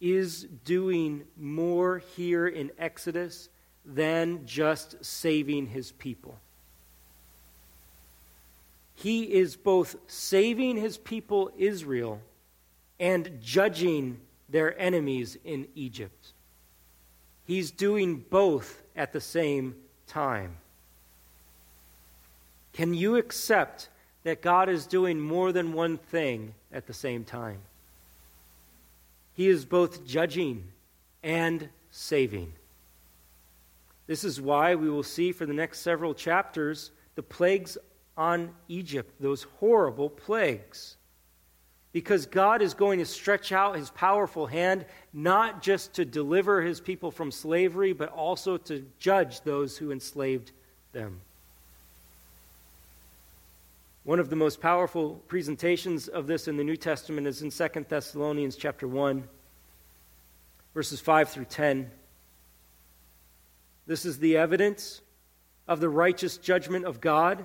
[0.00, 3.50] is doing more here in Exodus
[3.84, 6.38] than just saving his people.
[8.94, 12.22] He is both saving his people Israel
[13.00, 16.32] and judging their enemies in Egypt.
[17.46, 19.74] He's doing both at the same
[20.06, 20.56] time.
[22.72, 23.88] Can you accept
[24.24, 27.60] that God is doing more than one thing at the same time?
[29.32, 30.64] He is both judging
[31.22, 32.52] and saving.
[34.06, 37.78] This is why we will see for the next several chapters the plagues
[38.16, 40.97] on Egypt, those horrible plagues.
[41.92, 46.80] Because God is going to stretch out his powerful hand, not just to deliver his
[46.80, 50.52] people from slavery, but also to judge those who enslaved
[50.92, 51.20] them.
[54.04, 57.84] One of the most powerful presentations of this in the New Testament is in 2
[57.88, 59.24] Thessalonians chapter 1,
[60.74, 61.90] verses 5 through 10.
[63.86, 65.00] This is the evidence
[65.66, 67.44] of the righteous judgment of God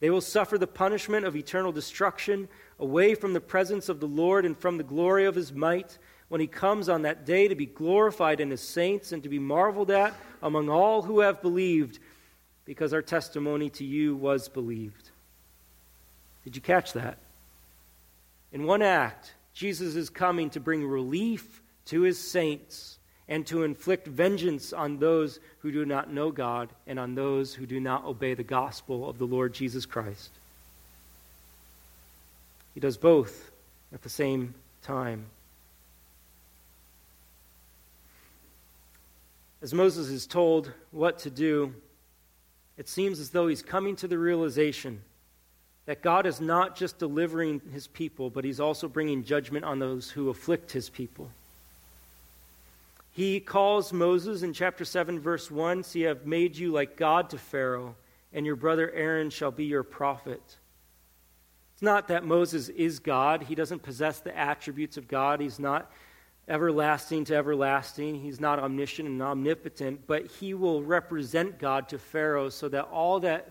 [0.00, 4.46] They will suffer the punishment of eternal destruction away from the presence of the Lord
[4.46, 7.66] and from the glory of his might when he comes on that day to be
[7.66, 11.98] glorified in his saints and to be marveled at among all who have believed,
[12.64, 15.10] because our testimony to you was believed.
[16.44, 17.18] Did you catch that?
[18.52, 22.97] In one act, Jesus is coming to bring relief to his saints
[23.28, 27.66] and to inflict vengeance on those who do not know God and on those who
[27.66, 30.30] do not obey the gospel of the Lord Jesus Christ.
[32.74, 33.50] He does both
[33.92, 35.26] at the same time.
[39.60, 41.74] As Moses is told what to do,
[42.76, 45.02] it seems as though he's coming to the realization
[45.86, 50.10] that God is not just delivering his people, but he's also bringing judgment on those
[50.10, 51.30] who afflict his people.
[53.18, 57.30] He calls Moses in chapter 7, verse 1 See, I have made you like God
[57.30, 57.96] to Pharaoh,
[58.32, 60.40] and your brother Aaron shall be your prophet.
[61.72, 63.42] It's not that Moses is God.
[63.42, 65.40] He doesn't possess the attributes of God.
[65.40, 65.90] He's not
[66.46, 68.14] everlasting to everlasting.
[68.14, 73.18] He's not omniscient and omnipotent, but he will represent God to Pharaoh so that all
[73.18, 73.48] that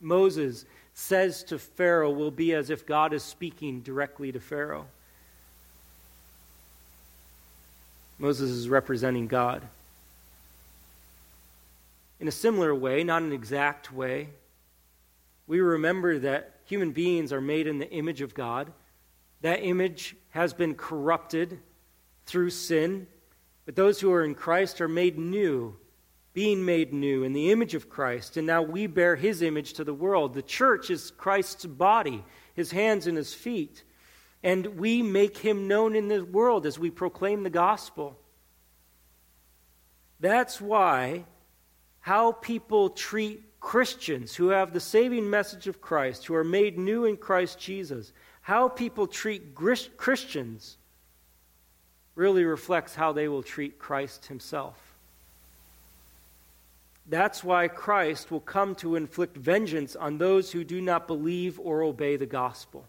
[0.00, 4.86] Moses says to Pharaoh will be as if God is speaking directly to Pharaoh.
[8.18, 9.62] Moses is representing God.
[12.20, 14.28] In a similar way, not an exact way,
[15.46, 18.72] we remember that human beings are made in the image of God.
[19.42, 21.58] That image has been corrupted
[22.26, 23.06] through sin,
[23.64, 25.76] but those who are in Christ are made new,
[26.34, 29.84] being made new in the image of Christ, and now we bear his image to
[29.84, 30.34] the world.
[30.34, 33.84] The church is Christ's body, his hands and his feet
[34.42, 38.16] and we make him known in the world as we proclaim the gospel.
[40.20, 41.24] That's why
[42.00, 47.04] how people treat Christians who have the saving message of Christ, who are made new
[47.04, 50.78] in Christ Jesus, how people treat Christians
[52.14, 54.76] really reflects how they will treat Christ himself.
[57.08, 61.82] That's why Christ will come to inflict vengeance on those who do not believe or
[61.82, 62.86] obey the gospel.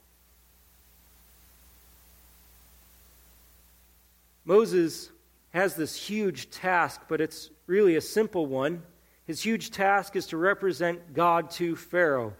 [4.50, 5.12] Moses
[5.52, 8.82] has this huge task, but it's really a simple one.
[9.26, 12.34] His huge task is to represent God to Pharaoh.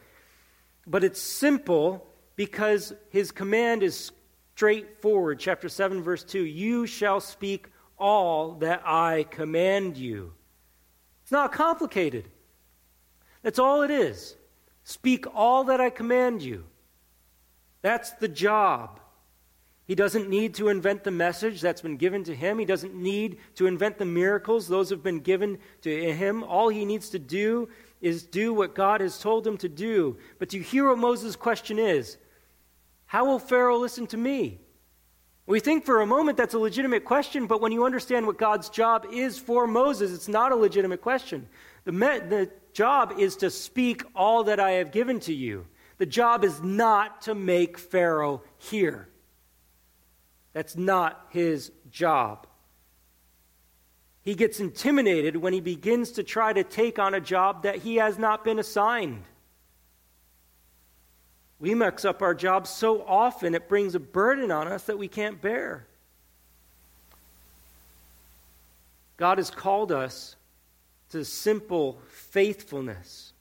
[0.88, 4.12] But it's simple because his command is
[4.56, 5.38] straightforward.
[5.38, 7.68] Chapter 7, verse 2 You shall speak
[8.00, 10.34] all that I command you.
[11.22, 12.28] It's not complicated.
[13.44, 14.36] That's all it is.
[14.84, 16.66] Speak all that I command you.
[17.84, 19.00] That's the job.
[19.90, 22.60] He doesn't need to invent the message that's been given to him.
[22.60, 26.44] He doesn't need to invent the miracles, those have been given to him.
[26.44, 27.70] All he needs to do
[28.00, 30.16] is do what God has told him to do.
[30.38, 32.18] But do you hear what Moses' question is?
[33.08, 34.60] How will Pharaoh listen to me?
[35.48, 38.70] We think for a moment that's a legitimate question, but when you understand what God's
[38.70, 41.48] job is for Moses, it's not a legitimate question.
[41.86, 45.66] The, me- the job is to speak all that I have given to you.
[45.98, 49.09] The job is not to make Pharaoh hear.
[50.60, 52.46] That's not his job.
[54.24, 57.96] He gets intimidated when he begins to try to take on a job that he
[57.96, 59.24] has not been assigned.
[61.62, 65.08] We mix up our jobs so often it brings a burden on us that we
[65.08, 65.88] can't bear.
[69.16, 70.36] God has called us
[71.12, 73.32] to simple faithfulness.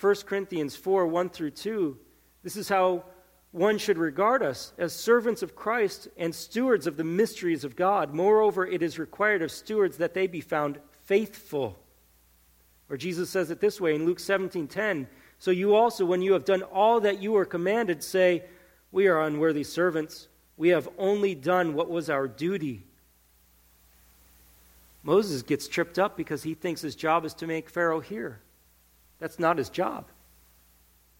[0.00, 1.98] 1 Corinthians 4 1 through 2.
[2.44, 3.06] This is how
[3.54, 8.12] one should regard us as servants of Christ and stewards of the mysteries of God.
[8.12, 11.78] Moreover, it is required of stewards that they be found faithful.
[12.90, 15.06] Or Jesus says it this way in Luke 17 10.
[15.38, 18.42] So you also, when you have done all that you were commanded, say,
[18.90, 20.26] We are unworthy servants.
[20.56, 22.82] We have only done what was our duty.
[25.04, 28.40] Moses gets tripped up because he thinks his job is to make Pharaoh hear.
[29.20, 30.06] That's not his job.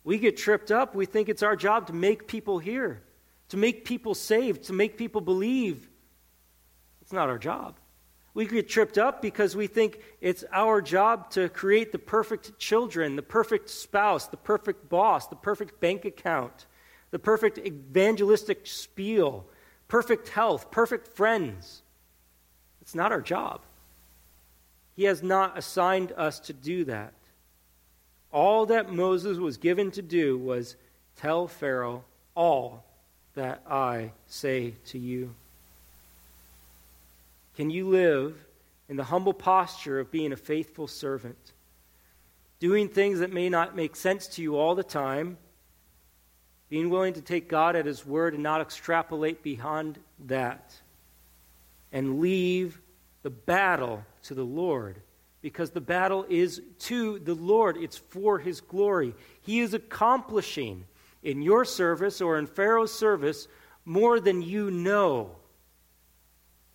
[0.04, 0.94] We get tripped up.
[0.94, 3.02] We think it's our job to make people hear,
[3.48, 5.88] to make people saved, to make people believe.
[7.00, 7.78] It's not our job.
[8.34, 13.16] We get tripped up because we think it's our job to create the perfect children,
[13.16, 16.66] the perfect spouse, the perfect boss, the perfect bank account,
[17.12, 19.46] the perfect evangelistic spiel,
[19.86, 21.82] perfect health, perfect friends.
[22.80, 23.62] It's not our job.
[24.96, 27.14] He has not assigned us to do that.
[28.34, 30.74] All that Moses was given to do was
[31.14, 32.02] tell Pharaoh
[32.34, 32.84] all
[33.34, 35.32] that I say to you.
[37.56, 38.34] Can you live
[38.88, 41.52] in the humble posture of being a faithful servant?
[42.58, 45.38] Doing things that may not make sense to you all the time,
[46.68, 50.74] being willing to take God at His word and not extrapolate beyond that,
[51.92, 52.80] and leave
[53.22, 54.96] the battle to the Lord
[55.44, 59.14] because the battle is to the Lord, it's for His glory.
[59.42, 60.86] He is accomplishing
[61.22, 63.46] in your service or in Pharaoh's service
[63.84, 65.32] more than you know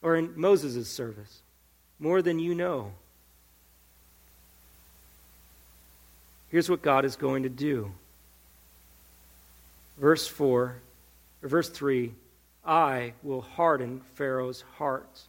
[0.03, 1.41] or in Moses' service,
[1.97, 2.91] more than you know.
[6.49, 7.91] Here's what God is going to do.
[9.97, 10.75] Verse 4,
[11.41, 12.13] or verse 3
[12.63, 15.21] I will harden Pharaoh's heart.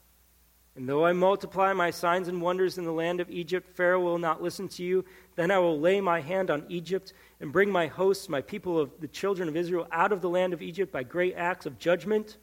[0.81, 4.17] And though I multiply my signs and wonders in the land of Egypt, Pharaoh will
[4.17, 5.05] not listen to you.
[5.37, 8.91] Then I will lay my hand on Egypt and bring my hosts, my people of
[8.99, 12.39] the children of Israel, out of the land of Egypt by great acts of judgment.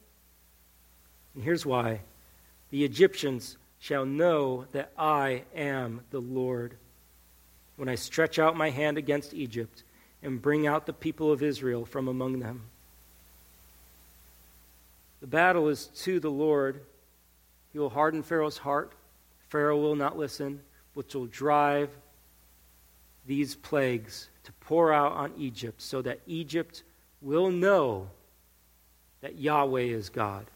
[1.34, 2.02] And here's why
[2.70, 6.76] the Egyptians shall know that I am the Lord
[7.74, 9.82] when I stretch out my hand against Egypt
[10.22, 12.62] and bring out the people of Israel from among them.
[15.22, 16.82] The battle is to the Lord.
[17.72, 18.92] He will harden Pharaoh's heart.
[19.48, 20.60] Pharaoh will not listen,
[20.94, 21.90] which will drive
[23.26, 26.82] these plagues to pour out on Egypt so that Egypt
[27.20, 28.08] will know
[29.20, 30.46] that Yahweh is God.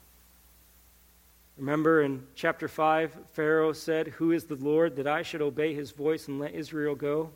[1.58, 5.90] Remember in chapter 5, Pharaoh said, Who is the Lord that I should obey his
[5.90, 7.30] voice and let Israel go?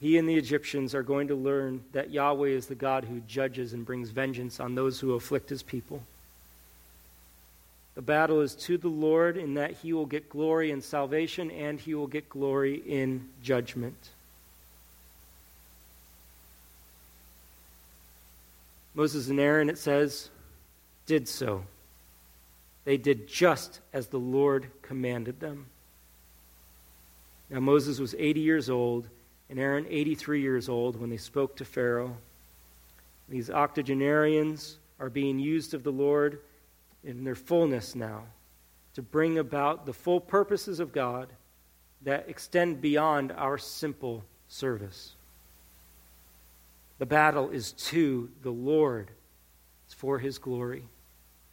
[0.00, 3.72] He and the Egyptians are going to learn that Yahweh is the God who judges
[3.72, 6.02] and brings vengeance on those who afflict his people.
[7.98, 11.80] The battle is to the Lord in that he will get glory in salvation and
[11.80, 14.10] he will get glory in judgment.
[18.94, 20.30] Moses and Aaron, it says,
[21.06, 21.64] did so.
[22.84, 25.66] They did just as the Lord commanded them.
[27.50, 29.08] Now, Moses was 80 years old,
[29.50, 32.16] and Aaron 83 years old when they spoke to Pharaoh.
[33.28, 36.38] These octogenarians are being used of the Lord
[37.08, 38.24] in their fullness now
[38.94, 41.28] to bring about the full purposes of God
[42.02, 45.14] that extend beyond our simple service.
[46.98, 49.10] The battle is to the Lord,
[49.86, 50.84] it's for his glory.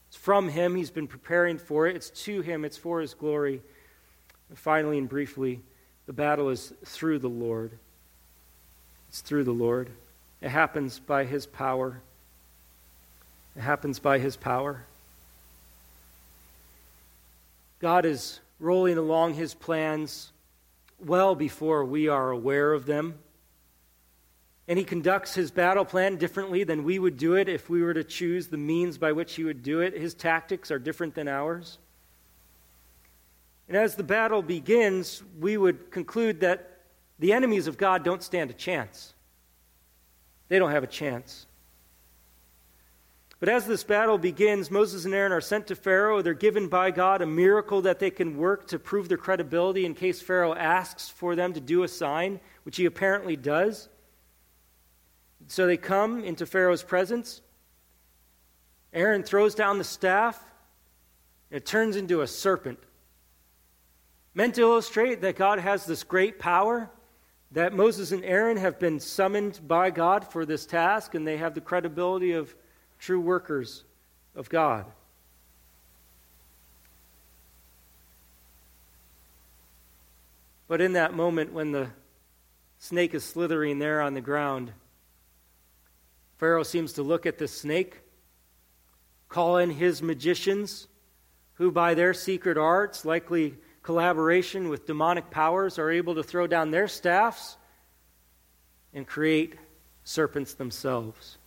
[0.10, 0.76] It's from him.
[0.76, 1.96] He's been preparing for it.
[1.96, 2.64] It's to him.
[2.64, 3.62] It's for his glory.
[4.50, 5.62] And finally and briefly,
[6.06, 7.72] the battle is through the Lord.
[9.10, 9.90] It's through the Lord.
[10.42, 12.02] It happens by his power.
[13.56, 14.86] It happens by his power.
[17.80, 20.32] God is rolling along his plans
[21.00, 23.20] well before we are aware of them.
[24.68, 27.94] And he conducts his battle plan differently than we would do it if we were
[27.94, 29.96] to choose the means by which he would do it.
[29.96, 31.78] His tactics are different than ours.
[33.68, 36.82] And as the battle begins, we would conclude that
[37.20, 39.14] the enemies of God don't stand a chance.
[40.48, 41.45] They don't have a chance.
[43.40, 46.22] But as this battle begins, Moses and Aaron are sent to Pharaoh.
[46.22, 49.94] They're given by God a miracle that they can work to prove their credibility in
[49.94, 53.90] case Pharaoh asks for them to do a sign, which he apparently does.
[55.48, 57.42] So they come into Pharaoh's presence.
[58.94, 60.42] Aaron throws down the staff,
[61.52, 62.80] and it turns into a serpent.
[64.34, 66.90] Meant to illustrate that God has this great power,
[67.52, 71.54] that Moses and Aaron have been summoned by God for this task, and they have
[71.54, 72.56] the credibility of
[73.00, 73.84] true workers
[74.36, 74.86] of God.
[80.68, 81.90] But in that moment when the
[82.80, 84.72] snake is slithering there on the ground,
[86.38, 88.02] Pharaoh seems to look at the snake,
[89.30, 90.88] call in his magicians,
[91.56, 96.72] who by their secret arts, likely collaboration with demonic powers, are able to throw down
[96.72, 97.58] their staffs
[98.94, 99.56] and create
[100.04, 101.38] serpents themselves.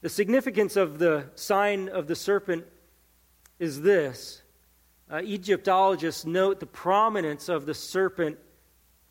[0.00, 2.64] The significance of the sign of the serpent
[3.58, 4.42] is this
[5.10, 8.38] uh, Egyptologists note the prominence of the serpent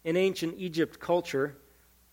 [0.06, 1.58] in ancient Egypt culture.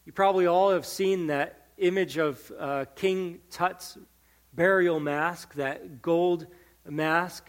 [0.04, 3.96] You probably all have seen that image of uh, King Tut's
[4.52, 6.48] burial mask, that gold
[6.84, 7.48] mask.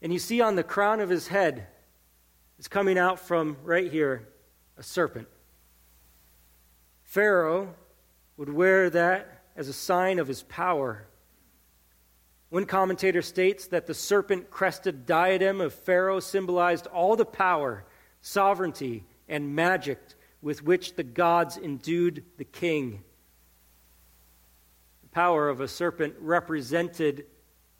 [0.00, 1.66] And you see on the crown of his head
[2.58, 4.26] is coming out from right here
[4.78, 5.28] a serpent.
[7.02, 7.74] Pharaoh
[8.38, 11.06] would wear that as a sign of his power.
[12.50, 17.84] One commentator states that the serpent crested diadem of Pharaoh symbolized all the power,
[18.20, 19.98] sovereignty, and magic
[20.40, 23.02] with which the gods endued the king.
[25.02, 27.26] The power of a serpent represented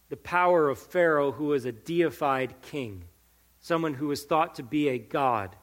[0.08, 3.04] the power of Pharaoh, who was a deified king,
[3.60, 5.54] someone who was thought to be a god.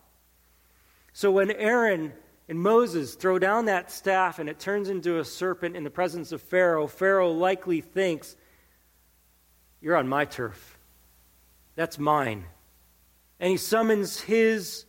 [1.12, 2.14] So when Aaron
[2.48, 6.32] and Moses throw down that staff and it turns into a serpent in the presence
[6.32, 8.36] of Pharaoh, Pharaoh likely thinks,
[9.82, 10.78] You're on my turf.
[11.76, 12.46] That's mine.
[13.40, 14.86] And he summons his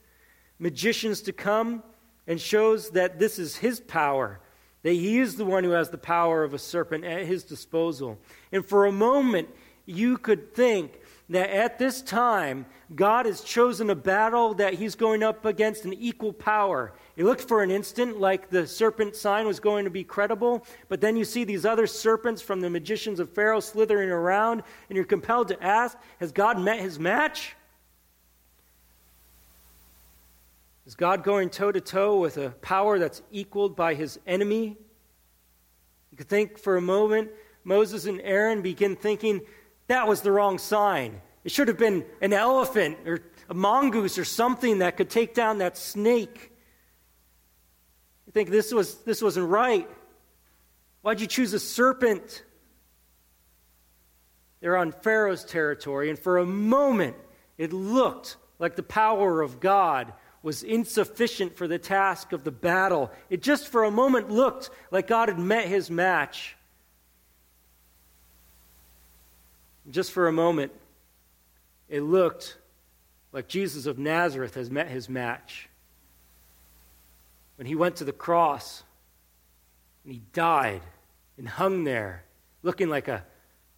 [0.58, 1.82] magicians to come
[2.26, 4.40] and shows that this is his power,
[4.82, 8.18] that he is the one who has the power of a serpent at his disposal.
[8.52, 9.48] And for a moment,
[9.86, 11.00] you could think
[11.30, 15.94] that at this time, God has chosen a battle that he's going up against an
[15.94, 16.92] equal power.
[17.16, 21.00] It looked for an instant like the serpent sign was going to be credible, but
[21.00, 25.04] then you see these other serpents from the magicians of Pharaoh slithering around, and you're
[25.04, 27.54] compelled to ask Has God met his match?
[30.86, 34.76] Is God going toe to toe with a power that's equaled by his enemy?
[36.10, 37.30] You could think for a moment,
[37.64, 39.40] Moses and Aaron begin thinking,
[39.86, 41.20] that was the wrong sign.
[41.42, 45.58] It should have been an elephant or a mongoose or something that could take down
[45.58, 46.52] that snake.
[48.34, 49.88] Think this, was, this wasn't right.
[51.02, 52.42] Why'd you choose a serpent?
[54.60, 57.16] They're on Pharaoh's territory, and for a moment,
[57.58, 60.12] it looked like the power of God
[60.42, 63.10] was insufficient for the task of the battle.
[63.30, 66.56] It just for a moment looked like God had met his match.
[69.90, 70.72] Just for a moment,
[71.88, 72.56] it looked
[73.32, 75.68] like Jesus of Nazareth has met his match.
[77.56, 78.82] When he went to the cross
[80.04, 80.82] and he died
[81.38, 82.24] and hung there,
[82.62, 83.24] looking like a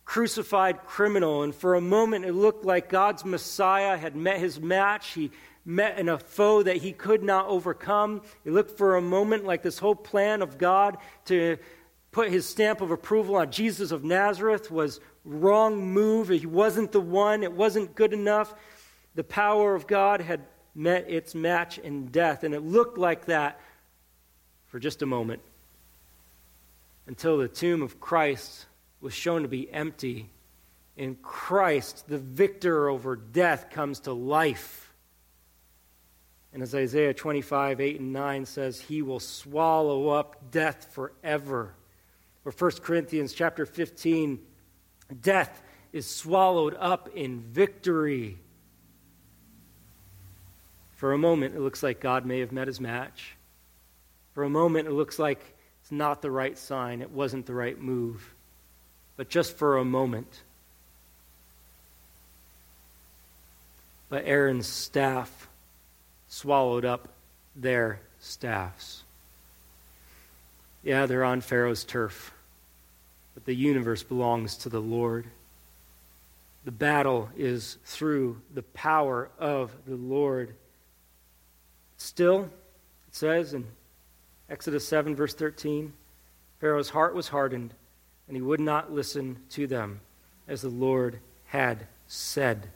[0.05, 5.09] crucified criminal, and for a moment it looked like God's Messiah had met his match.
[5.09, 5.31] He
[5.65, 8.23] met in a foe that he could not overcome.
[8.45, 10.97] It looked for a moment like this whole plan of God
[11.27, 11.59] to
[12.13, 16.29] put his stamp of approval on Jesus of Nazareth was wrong move.
[16.29, 17.43] He wasn't the one.
[17.43, 18.55] It wasn't good enough.
[19.17, 20.41] The power of God had
[20.75, 23.61] met its match in death, and it looked like that
[24.69, 25.43] for just a moment
[27.07, 28.67] until the tomb of Christ
[29.01, 30.29] was shown to be empty.
[30.97, 34.93] In Christ, the victor over death comes to life.
[36.53, 41.75] And as Isaiah 25, 8 and 9 says, He will swallow up death forever.
[42.45, 44.39] Or 1 Corinthians chapter 15,
[45.21, 45.63] death
[45.93, 48.39] is swallowed up in victory.
[50.95, 53.36] For a moment, it looks like God may have met his match.
[54.37, 55.41] For a moment, it looks like
[55.81, 58.35] it's not the right sign, it wasn't the right move.
[59.17, 60.43] But just for a moment.
[64.11, 65.49] But Aaron's staff
[66.29, 67.09] swallowed up
[67.57, 69.05] their staffs.
[70.83, 72.35] Yeah, they're on Pharaoh's turf,
[73.33, 75.25] but the universe belongs to the Lord.
[76.67, 80.55] The battle is through the power of the Lord.
[81.97, 82.51] Still,
[83.09, 83.65] it says in
[84.49, 85.93] Exodus 7, verse 13
[86.61, 87.75] Pharaoh's heart was hardened,
[88.29, 90.01] and he would not listen to them,
[90.49, 92.69] as the Lord had said.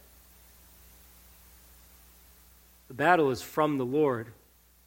[2.89, 4.27] The battle is from the Lord.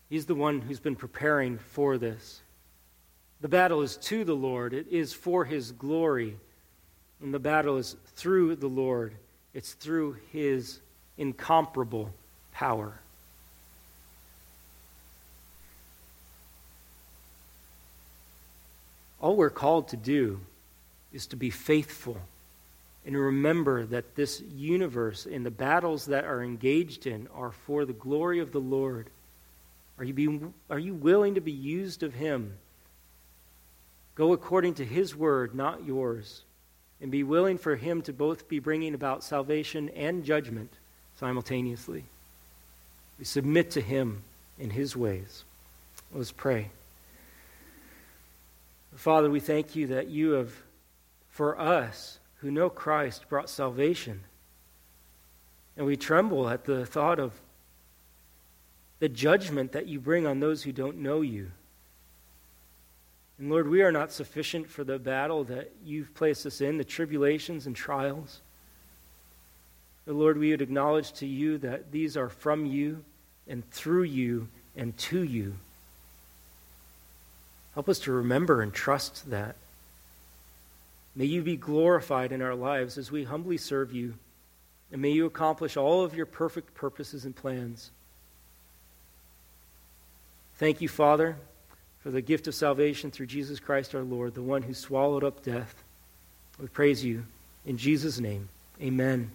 [0.10, 2.42] He's the one who's been preparing for this.
[3.42, 6.38] The battle is to the Lord, it is for his glory.
[7.22, 9.16] And the battle is through the Lord,
[9.54, 10.80] it's through his
[11.18, 12.14] incomparable
[12.52, 13.00] power.
[19.24, 20.42] All we're called to do
[21.14, 22.18] is to be faithful
[23.06, 27.94] and remember that this universe and the battles that are engaged in are for the
[27.94, 29.10] glory of the Lord.
[29.98, 32.58] Are you, being, are you willing to be used of Him?
[34.16, 36.42] Go according to His word, not yours,
[37.02, 40.74] and be willing for Him to both be bringing about salvation and judgment
[41.18, 42.04] simultaneously.
[43.18, 44.24] We submit to Him
[44.60, 45.46] in His ways.
[46.14, 46.72] Let's pray.
[48.96, 50.54] Father, we thank you that you have,
[51.30, 54.24] for us who know Christ, brought salvation.
[55.76, 57.34] And we tremble at the thought of
[59.00, 61.52] the judgment that you bring on those who don't know you.
[63.40, 66.84] And Lord, we are not sufficient for the battle that you've placed us in, the
[66.84, 68.42] tribulations and trials.
[70.06, 73.04] But Lord, we would acknowledge to you that these are from you
[73.48, 75.56] and through you and to you.
[77.74, 79.56] Help us to remember and trust that.
[81.16, 84.16] May you be glorified in our lives as we humbly serve you,
[84.92, 87.92] and may you accomplish all of your perfect purposes and plans.
[90.56, 91.36] Thank you, Father,
[92.02, 95.44] for the gift of salvation through Jesus Christ our Lord, the one who swallowed up
[95.44, 95.84] death.
[96.60, 97.26] We praise you
[97.66, 98.50] in Jesus' name.
[98.82, 99.32] Amen.